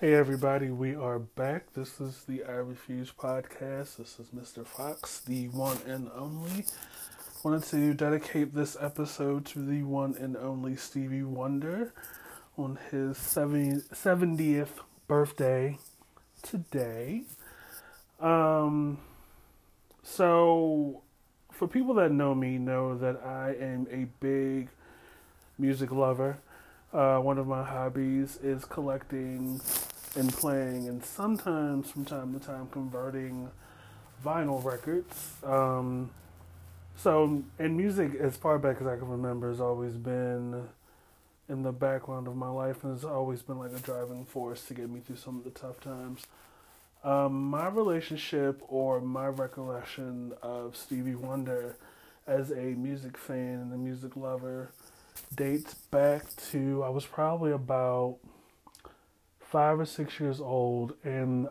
[0.00, 1.74] Hey everybody, we are back.
[1.74, 3.98] This is the I Refuse podcast.
[3.98, 4.66] This is Mr.
[4.66, 6.64] Fox, the one and only.
[7.42, 11.92] Wanted to dedicate this episode to the one and only Stevie Wonder
[12.56, 14.68] on his 70th
[15.06, 15.76] birthday
[16.40, 17.24] today.
[18.20, 18.96] Um,
[20.02, 21.02] so,
[21.52, 24.70] for people that know me, know that I am a big
[25.58, 26.38] music lover.
[26.92, 29.60] Uh, one of my hobbies is collecting
[30.16, 33.48] and playing, and sometimes from time to time converting
[34.24, 35.34] vinyl records.
[35.44, 36.10] Um,
[36.96, 40.68] so, and music, as far back as I can remember, has always been
[41.48, 44.74] in the background of my life and has always been like a driving force to
[44.74, 46.26] get me through some of the tough times.
[47.04, 51.76] Um, my relationship or my recollection of Stevie Wonder
[52.26, 54.72] as a music fan and a music lover
[55.34, 58.18] dates back to I was probably about
[59.40, 61.48] five or six years old, and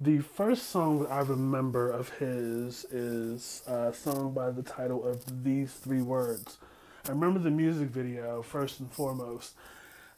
[0.00, 5.72] the first song I remember of his is a song by the title of These
[5.72, 6.58] Three Words.
[7.06, 9.54] I remember the music video first and foremost,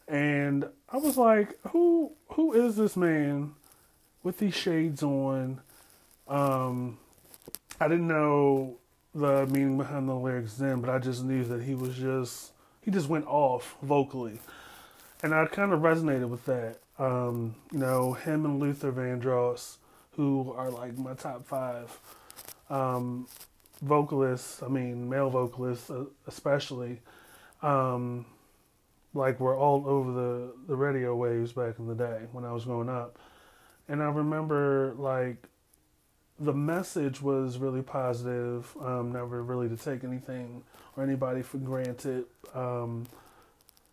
[0.07, 3.53] and I was like, "Who who is this man
[4.23, 5.61] with these shades on?"
[6.27, 6.97] Um,
[7.79, 8.77] I didn't know
[9.13, 12.51] the meaning behind the lyrics then, but I just knew that he was just
[12.85, 14.39] he just went off vocally,
[15.23, 16.77] and I kind of resonated with that.
[16.99, 19.77] Um, you know, him and Luther Vandross,
[20.11, 21.99] who are like my top five
[22.69, 23.27] um,
[23.81, 24.61] vocalists.
[24.61, 27.01] I mean, male vocalists uh, especially.
[27.61, 28.25] Um,
[29.15, 32.65] like were all over the the radio waves back in the day when I was
[32.65, 33.17] growing up,
[33.87, 35.47] and I remember like
[36.39, 38.75] the message was really positive.
[38.81, 40.63] Um, never really to take anything
[40.95, 42.25] or anybody for granted.
[42.53, 43.05] Um,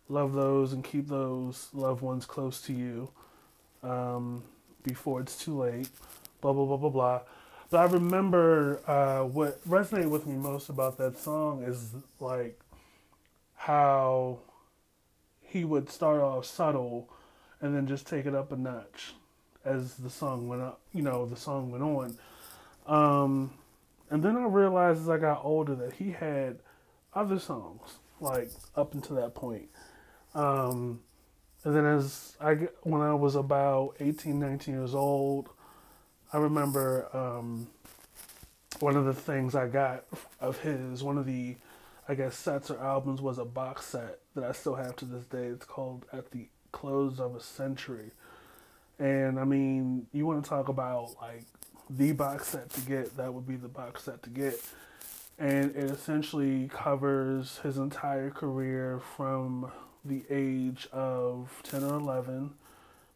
[0.08, 3.10] love those and keep those loved ones close to you
[3.82, 4.42] um,
[4.82, 5.88] before it's too late.
[6.40, 7.20] Blah blah blah blah blah.
[7.70, 12.60] But I remember uh, what resonated with me most about that song is like
[13.54, 14.40] how
[15.40, 17.08] he would start off subtle
[17.60, 19.14] and then just take it up a notch
[19.64, 20.80] as the song went up.
[20.92, 22.18] You know, the song went on.
[22.86, 23.52] Um,
[24.10, 26.58] and then I realized as I got older that he had
[27.14, 29.68] other songs like up until that point.
[30.34, 31.00] Um,
[31.64, 35.48] and then as I when I was about 18, 19 years old,
[36.32, 37.68] I remember um,
[38.80, 40.04] one of the things I got
[40.40, 41.56] of his, one of the
[42.08, 45.24] I guess sets or albums was a box set that I still have to this
[45.24, 45.46] day.
[45.46, 48.10] It's called At the Close of a Century.
[48.98, 51.44] And I mean, you want to talk about like
[51.96, 54.60] the box set to get, that would be the box set to get.
[55.38, 59.70] And it essentially covers his entire career from
[60.04, 62.52] the age of 10 or 11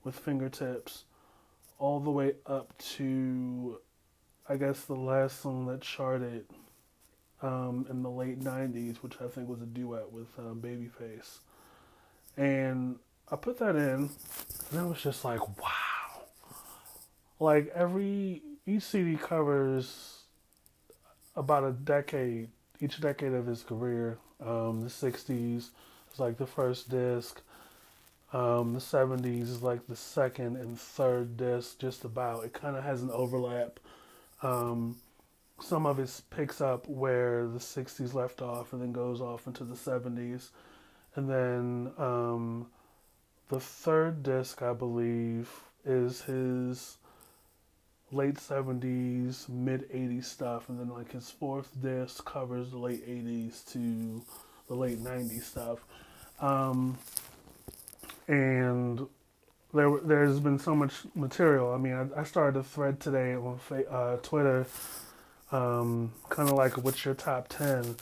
[0.05, 1.05] with fingertips
[1.79, 3.79] all the way up to,
[4.49, 6.47] I guess, the last song that charted
[7.43, 11.39] um, in the late 90s, which I think was a duet with um, Babyface.
[12.37, 12.97] And
[13.31, 14.11] I put that in,
[14.71, 15.73] and I was just like, wow.
[17.39, 20.23] Like every, each CD covers
[21.37, 22.49] about a decade,
[22.81, 24.19] each decade of his career.
[24.45, 25.71] Um, the 60s, is
[26.19, 27.41] like the first disc.
[28.33, 32.45] Um, the 70s is like the second and third disc, just about.
[32.45, 33.79] It kind of has an overlap.
[34.43, 34.97] Um,
[35.61, 39.65] some of it picks up where the 60s left off and then goes off into
[39.65, 40.49] the 70s.
[41.15, 42.67] And then um,
[43.49, 45.49] the third disc, I believe,
[45.85, 46.99] is his
[48.13, 50.69] late 70s, mid 80s stuff.
[50.69, 54.23] And then, like, his fourth disc covers the late 80s to
[54.69, 55.79] the late 90s stuff.
[56.41, 56.99] Um,
[58.29, 59.07] and
[59.73, 61.73] there, there's been so much material.
[61.73, 63.59] I mean, I, I started a thread today on
[63.91, 64.67] uh, Twitter,
[65.53, 67.97] um, kind of like what's your top 10.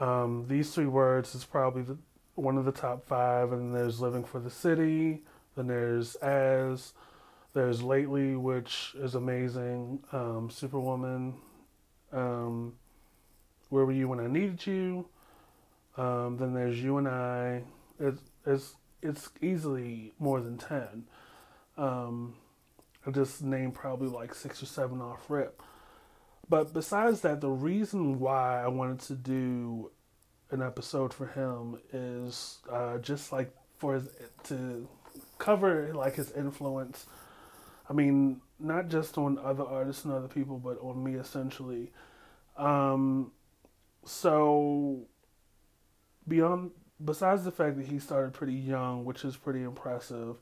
[0.00, 1.96] Um, these three words is probably the,
[2.34, 5.22] one of the top five, and there's Living for the City,
[5.56, 6.92] then there's As,
[7.54, 11.34] there's Lately, which is amazing, um, Superwoman,
[12.12, 12.74] um,
[13.68, 15.06] Where Were You When I Needed You,
[15.96, 17.62] um, then there's you and I.
[18.00, 21.04] It's it's it's easily more than ten.
[21.76, 22.34] Um,
[23.06, 25.62] I just named probably like six or seven off rip.
[26.48, 29.90] But besides that, the reason why I wanted to do
[30.50, 34.08] an episode for him is uh, just like for his,
[34.44, 34.88] to
[35.38, 37.06] cover like his influence.
[37.88, 41.90] I mean, not just on other artists and other people, but on me essentially.
[42.56, 43.32] Um,
[44.04, 45.06] so
[46.26, 46.70] beyond
[47.04, 50.36] besides the fact that he started pretty young, which is pretty impressive,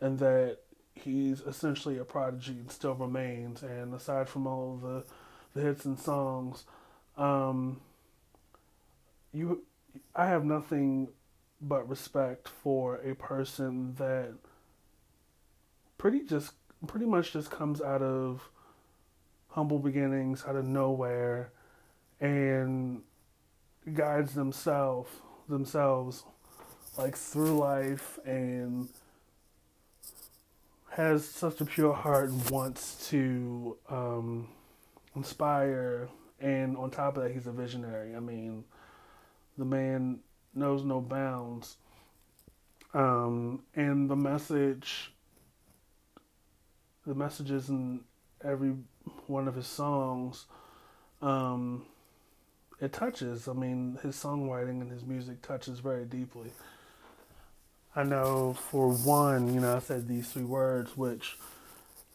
[0.00, 0.58] and that
[0.94, 3.62] he's essentially a prodigy and still remains.
[3.62, 5.04] And aside from all the
[5.54, 6.64] the hits and songs,
[7.16, 7.80] um,
[9.32, 9.62] you,
[10.14, 11.08] I have nothing
[11.60, 14.32] but respect for a person that
[15.98, 16.52] pretty just
[16.86, 18.48] pretty much just comes out of
[19.48, 21.50] humble beginnings, out of nowhere,
[22.20, 23.02] and
[23.94, 25.10] guides themselves
[25.48, 26.24] themselves
[26.96, 28.88] like through life and
[30.90, 34.48] has such a pure heart and wants to um,
[35.16, 36.08] inspire
[36.40, 38.14] and on top of that he's a visionary.
[38.14, 38.64] I mean
[39.56, 40.20] the man
[40.54, 41.76] knows no bounds.
[42.92, 45.12] Um, and the message
[47.06, 48.00] the messages in
[48.44, 48.74] every
[49.26, 50.46] one of his songs
[51.22, 51.84] um,
[52.80, 53.48] it touches.
[53.48, 56.50] I mean his songwriting and his music touches very deeply.
[57.94, 61.36] I know for one you know i said these three words which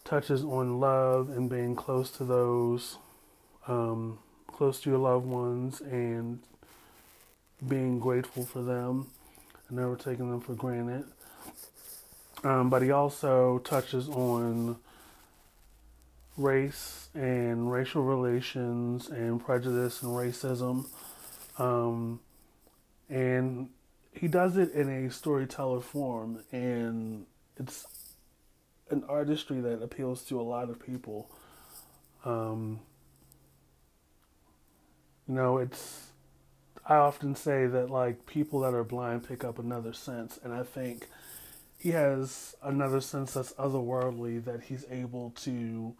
[0.04, 2.96] touches on love and being close to those
[3.68, 6.38] um, close to your loved ones and
[7.66, 9.08] being grateful for them.
[9.68, 11.04] And never taking them for granted.
[12.46, 14.76] Um, but he also touches on
[16.36, 20.86] race and racial relations and prejudice and racism.
[21.58, 22.20] Um,
[23.10, 23.70] and
[24.12, 27.26] he does it in a storyteller form, and
[27.56, 27.84] it's
[28.90, 31.28] an artistry that appeals to a lot of people.
[32.24, 32.78] Um,
[35.26, 36.10] you know, it's
[36.88, 40.62] I often say that like people that are blind pick up another sense, and I
[40.62, 41.08] think
[41.78, 45.94] he has another sense that's otherworldly that he's able to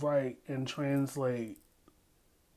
[0.00, 1.58] write and translate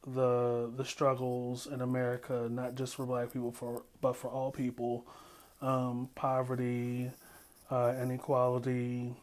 [0.06, 5.06] the the struggles in America, not just for Black people, for but for all people,
[5.62, 7.12] um, poverty,
[7.70, 9.14] uh, inequality,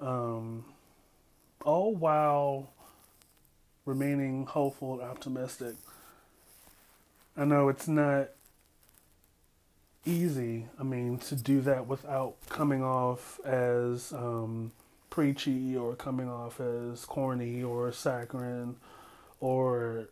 [0.00, 0.64] um,
[1.64, 2.70] all while
[3.84, 5.74] remaining hopeful and optimistic.
[7.36, 8.28] I know it's not
[10.10, 14.72] easy, I mean, to do that without coming off as um,
[15.08, 18.76] preachy or coming off as corny or saccharine
[19.40, 20.08] or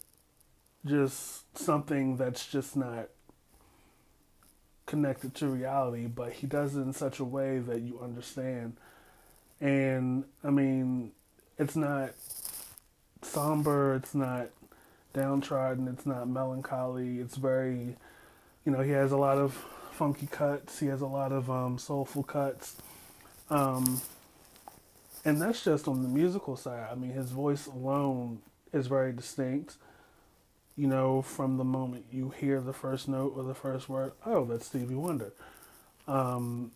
[0.87, 3.09] just something that's just not
[4.87, 8.77] connected to reality, but he does it in such a way that you understand.
[9.61, 11.13] And I mean,
[11.59, 12.13] it's not
[13.23, 14.49] somber, it's not
[15.13, 17.19] downtrodden, it's not melancholy.
[17.19, 17.97] It's very,
[18.65, 19.63] you know, he has a lot of
[19.99, 22.77] funky cuts, he has a lot of um, soulful cuts.
[23.51, 24.01] Um,
[25.25, 26.89] and that's just on the musical side.
[26.91, 28.39] I mean, his voice alone
[28.73, 29.75] is very distinct.
[30.77, 34.45] You know, from the moment you hear the first note or the first word, oh,
[34.45, 35.33] that's Stevie Wonder.
[36.07, 36.71] Um,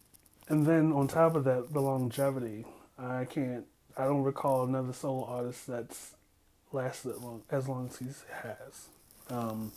[0.49, 2.65] and then on top of that, the longevity.
[2.99, 3.65] I can't,
[3.97, 6.17] I don't recall another solo artist that's
[6.73, 8.07] lasted long, as long as he
[8.43, 8.89] has.
[9.31, 9.71] Um,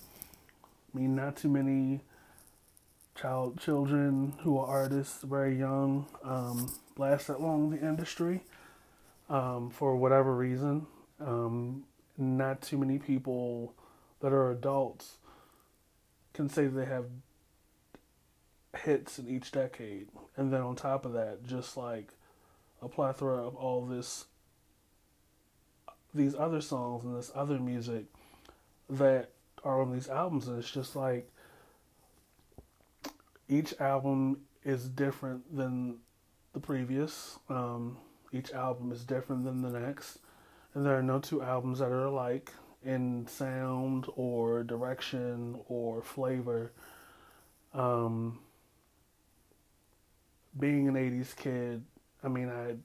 [0.94, 2.02] I mean, not too many
[3.16, 8.44] child children who are artists, very young, um, last that long in the industry
[9.30, 10.86] um, for whatever reason.
[11.20, 11.86] Um,
[12.18, 13.74] not too many people
[14.20, 15.18] that are adults
[16.34, 17.06] can say they have
[18.84, 22.12] hits in each decade, and then on top of that, just like
[22.82, 24.26] a plethora of all this
[26.14, 28.06] these other songs and this other music
[28.90, 29.32] that
[29.64, 31.30] are on these albums and it's just like
[33.48, 35.98] each album is different than
[36.54, 37.98] the previous um,
[38.32, 40.20] each album is different than the next
[40.74, 42.52] and there are no two albums that are alike
[42.84, 46.72] in sound or direction or flavor
[47.74, 48.40] um,
[50.60, 51.84] being an 80s kid
[52.24, 52.76] i mean i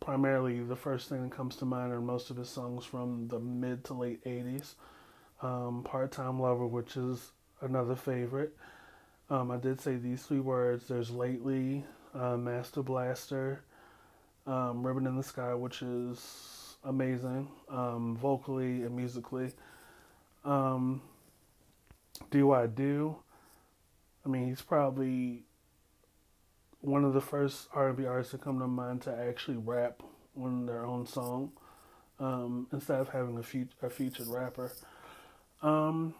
[0.00, 3.38] primarily the first thing that comes to mind are most of his songs from the
[3.38, 4.74] mid to late 80s.
[5.42, 8.56] Um, Part Time Lover, which is another favorite.
[9.30, 10.88] Um, I did say these three words.
[10.88, 11.84] There's Lately,
[12.14, 13.62] uh, Master Blaster,
[14.44, 19.52] um, Ribbon in the Sky, which is amazing um, vocally and musically.
[20.44, 21.00] Um,
[22.32, 23.16] do I do?
[24.26, 25.44] I mean, he's probably
[26.80, 30.02] one of the first R&B artists to come to mind to actually rap
[30.36, 31.52] on their own song
[32.18, 34.72] um, instead of having a, fe- a featured rapper.
[35.62, 36.14] Um,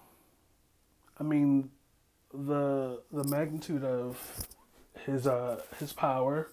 [1.18, 1.70] I mean,
[2.32, 4.46] the the magnitude of
[5.04, 6.50] his uh, his power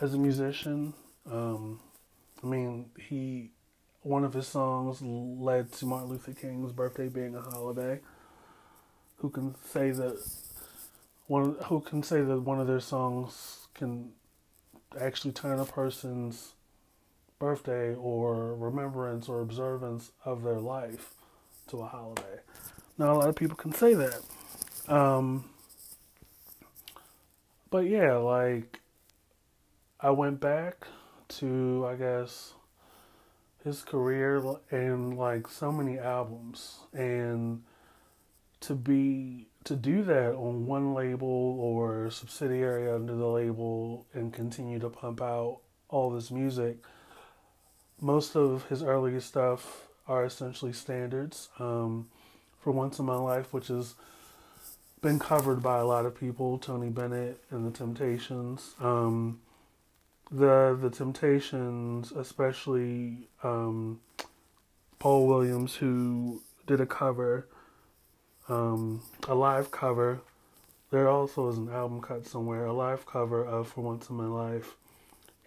[0.00, 0.94] as a musician.
[1.30, 1.80] Um,
[2.42, 3.50] I mean, he
[4.02, 8.00] one of his songs led to Martin Luther King's birthday being a holiday.
[9.18, 10.22] Who can say that
[11.26, 14.12] one who can say that one of their songs can
[15.00, 16.52] actually turn a person's
[17.38, 21.14] birthday or remembrance or observance of their life
[21.68, 22.40] to a holiday.
[22.98, 24.20] Not a lot of people can say that.
[24.88, 25.44] Um,
[27.70, 28.80] but yeah, like
[30.00, 30.86] I went back
[31.28, 32.52] to I guess
[33.64, 36.78] his career and like so many albums.
[36.92, 37.62] And
[38.60, 44.78] to be to do that on one label or subsidiary under the label and continue
[44.78, 46.78] to pump out all this music
[48.00, 52.06] most of his early stuff are essentially standards um,
[52.60, 53.94] for once in my life which has
[55.06, 59.40] been covered by a lot of people tony bennett and the temptations um,
[60.30, 63.98] the the Temptations, especially um,
[64.98, 67.48] Paul Williams, who did a cover,
[68.48, 70.20] um, a live cover.
[70.90, 74.26] There also is an album cut somewhere, a live cover of For Once in My
[74.26, 74.76] Life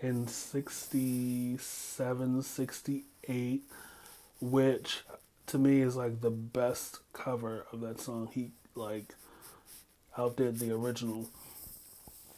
[0.02, 3.64] in 67, 68,
[4.40, 5.04] which
[5.48, 8.30] to me is like the best cover of that song.
[8.32, 9.16] He like
[10.18, 11.30] outdid the original.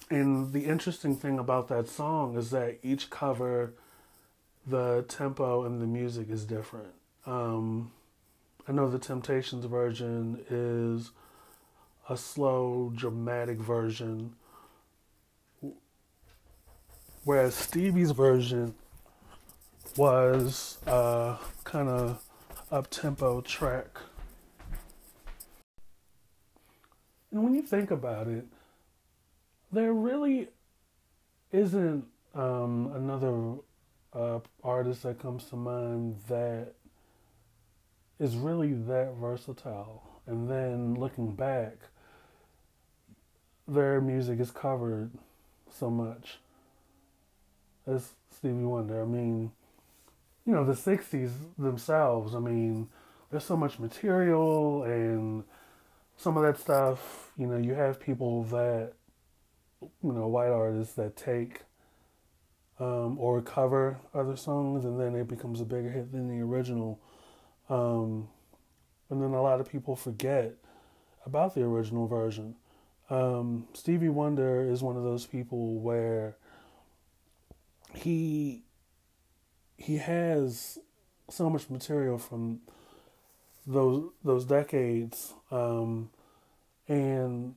[0.10, 3.74] And the interesting thing about that song is that each cover,
[4.68, 6.94] the tempo and the music is different.
[7.26, 7.92] Um,
[8.68, 11.12] I know the Temptations version is
[12.10, 14.34] a slow, dramatic version,
[17.24, 18.76] whereas Stevie's version
[19.96, 22.22] was a kind of
[22.72, 24.00] up tempo track.
[27.32, 28.46] And when you think about it,
[29.72, 30.50] there really
[31.52, 33.56] isn't um, another
[34.14, 36.74] uh, artist that comes to mind that
[38.20, 40.04] is really that versatile.
[40.28, 41.78] And then looking back,
[43.68, 45.12] their music is covered
[45.70, 46.40] so much.
[47.88, 49.52] As Stevie Wonder, I mean,
[50.46, 52.90] you know, the 60s themselves, I mean,
[53.30, 55.44] there's so much material and
[56.22, 58.94] some of that stuff, you know, you have people that
[59.82, 61.64] you know white artists that take
[62.80, 67.00] um, or cover other songs and then it becomes a bigger hit than the original.
[67.70, 68.28] Um,
[69.10, 70.54] and then a lot of people forget
[71.26, 72.56] about the original version.
[73.10, 76.38] Um, Stevie Wonder is one of those people where
[77.96, 78.64] he
[79.76, 80.78] he has
[81.30, 82.62] so much material from
[83.66, 86.10] those those decades, um,
[86.88, 87.56] and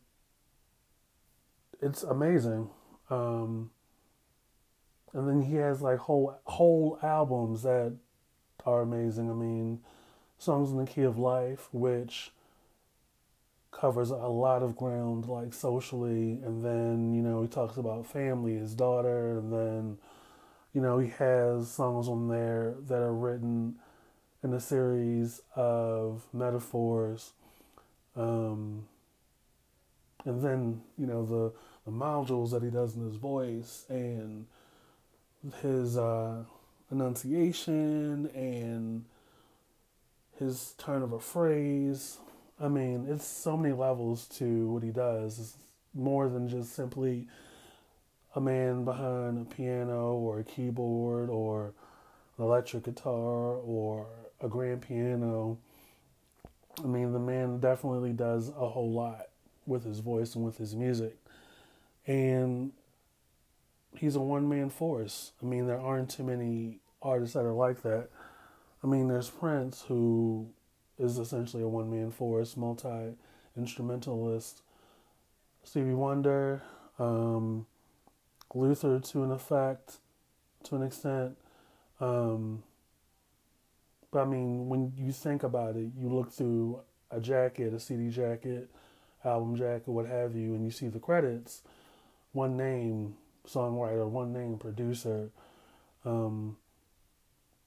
[1.80, 2.70] it's amazing.
[3.11, 3.70] Um,
[5.12, 7.94] and then he has like whole whole albums that
[8.66, 9.30] are amazing.
[9.30, 9.80] I mean,
[10.38, 12.32] songs in the key of life, which
[13.70, 18.54] covers a lot of ground, like socially, and then you know he talks about family,
[18.54, 19.99] his daughter, and then
[20.73, 23.76] you know he has songs on there that are written
[24.44, 27.32] in a series of metaphors.
[28.14, 28.84] Um,
[30.26, 31.52] and then you know the
[31.84, 34.46] the modules that he does in his voice and
[35.60, 36.44] his uh,
[36.90, 39.04] enunciation and
[40.38, 42.18] his turn of a phrase.
[42.60, 45.38] I mean, it's so many levels to what he does.
[45.38, 45.56] It's
[45.92, 47.26] more than just simply
[48.34, 51.74] a man behind a piano or a keyboard or
[52.38, 54.06] an electric guitar or
[54.41, 55.59] a grand piano.
[56.83, 59.29] I mean, the man definitely does a whole lot
[59.67, 61.17] with his voice and with his music
[62.07, 62.73] and
[63.97, 65.33] he's a one man force.
[65.43, 68.09] I mean, there aren't too many artists that are like that.
[68.83, 70.49] I mean, there's Prince, who
[70.99, 73.14] is essentially a one man force, multi
[73.57, 74.62] instrumentalist.
[75.62, 76.62] Stevie Wonder,
[76.99, 77.67] um,
[78.55, 79.99] Luther to an effect,
[80.64, 81.37] to an extent.
[82.00, 82.62] Um,
[84.14, 86.80] but I mean, when you think about it, you look through
[87.11, 88.71] a jacket, a CD jacket,
[89.25, 91.62] album jacket, what have you, and you see the credits
[92.30, 93.16] one name
[93.49, 95.30] songwriter, one name producer,
[96.04, 96.56] um,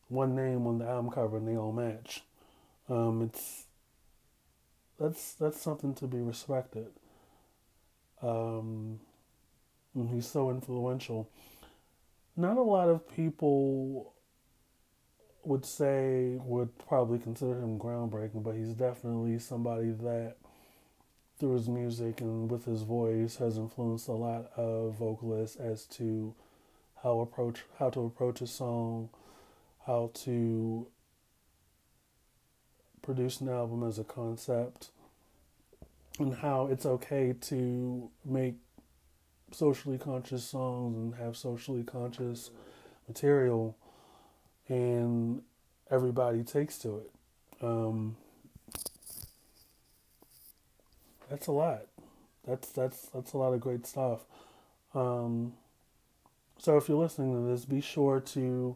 [0.08, 2.24] one name on the album cover, and they all match.
[2.88, 3.66] Um, it's
[4.98, 6.88] that's that's something to be respected.
[8.22, 9.02] Um,
[10.14, 11.30] he's so influential.
[12.38, 14.14] Not a lot of people
[15.48, 20.36] would say would probably consider him groundbreaking, but he's definitely somebody that
[21.40, 26.34] through his music and with his voice has influenced a lot of vocalists as to
[27.04, 29.10] how approach how to approach a song,
[29.86, 30.88] how to
[33.02, 34.90] produce an album as a concept.
[36.20, 38.56] and how it's okay to make
[39.52, 42.50] socially conscious songs and have socially conscious
[43.08, 43.78] material,
[44.68, 45.42] and
[45.90, 47.12] everybody takes to it.
[47.62, 48.18] Um,
[51.30, 51.86] that's a lot.
[52.48, 54.22] That's that's that's a lot of great stuff.
[54.94, 55.54] Um,
[56.58, 58.76] so if you're listening to this, be sure to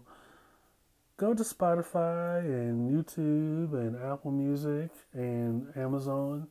[1.17, 6.47] go to Spotify and YouTube and Apple Music and Amazon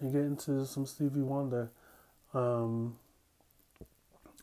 [0.00, 1.70] and get into some Stevie Wonder.
[2.34, 2.98] Um,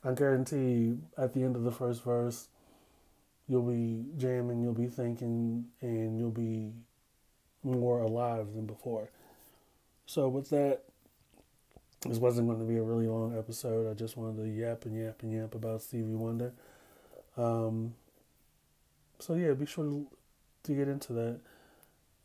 [0.03, 2.47] I guarantee at the end of the first verse,
[3.47, 6.73] you'll be jamming, you'll be thinking, and you'll be
[7.63, 9.09] more alive than before.
[10.05, 10.83] So, with that,
[12.07, 13.89] this wasn't going to be a really long episode.
[13.89, 16.53] I just wanted to yap and yap and yap about Stevie Wonder.
[17.35, 17.93] Um,
[19.19, 20.07] so, yeah, be sure to,
[20.63, 21.39] to get into that.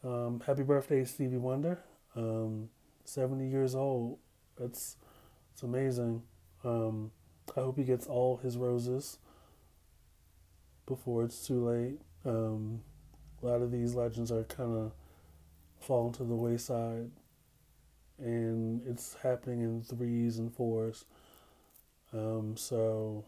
[0.05, 1.79] Um, happy birthday, Stevie Wonder.
[2.17, 2.69] Um,
[3.05, 4.19] 70 years old.
[4.59, 4.97] That's,
[5.53, 6.23] it's amazing.
[6.65, 7.11] Um,
[7.57, 9.19] I hope he gets all his roses
[10.87, 12.01] before it's too late.
[12.25, 12.81] Um,
[13.43, 14.93] a lot of these legends are kind of
[15.81, 17.11] falling to the wayside,
[18.19, 21.05] and it's happening in threes and fours.
[22.13, 23.25] Um, so,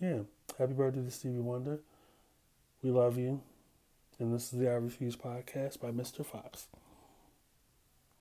[0.00, 0.20] yeah,
[0.58, 1.80] happy birthday to Stevie Wonder.
[2.82, 3.40] We love you.
[4.20, 6.26] And this is the I Refuse podcast by Mr.
[6.26, 6.66] Fox.